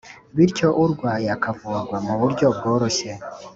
bityo 0.35 0.67
urwaye 0.83 1.27
akavurwa 1.35 1.97
mu 2.05 2.13
buryo 2.21 2.45
bworoheje 2.55 3.11